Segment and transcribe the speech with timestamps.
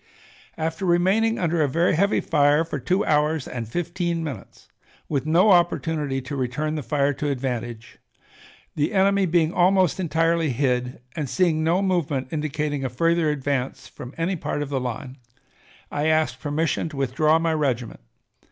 [0.57, 4.67] "After remaining under a very heavy fire for two hours and fifteen minutes,
[5.07, 7.99] with no opportunity to return the fire to advantage,
[8.75, 14.15] the enemy being almost entirely hid, and seeing no movement indicating a further advance from
[14.17, 15.19] any part of the line,
[15.91, 17.99] I asked permission to withdraw my regiment.